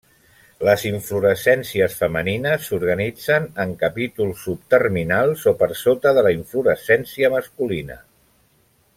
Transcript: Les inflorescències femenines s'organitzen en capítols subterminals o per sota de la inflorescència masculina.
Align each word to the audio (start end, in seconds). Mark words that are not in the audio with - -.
Les 0.67 0.83
inflorescències 0.89 1.97
femenines 1.99 2.63
s'organitzen 2.69 3.45
en 3.65 3.75
capítols 3.83 4.41
subterminals 4.47 5.43
o 5.53 5.57
per 5.63 5.69
sota 5.85 6.15
de 6.19 6.23
la 6.29 6.33
inflorescència 6.37 7.31
masculina. 7.39 7.99